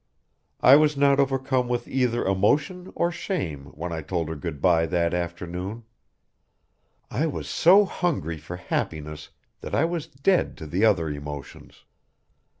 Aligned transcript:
I 0.61 0.77
was 0.77 0.97
not 0.97 1.19
overcome 1.19 1.67
with 1.67 1.87
either 1.87 2.25
emotion 2.25 2.91
or 2.95 3.11
shame 3.11 3.65
when 3.67 3.91
I 3.93 4.01
told 4.01 4.29
her 4.29 4.35
good 4.35 4.59
bye 4.59 4.87
that 4.87 5.13
afternoon. 5.13 5.83
I 7.11 7.27
was 7.27 7.47
so 7.47 7.85
hungry 7.85 8.39
for 8.39 8.55
happiness 8.57 9.29
that 9.59 9.75
I 9.75 9.85
was 9.85 10.07
dead 10.07 10.57
to 10.57 10.65
the 10.65 10.83
other 10.83 11.07
emotions. 11.11 11.85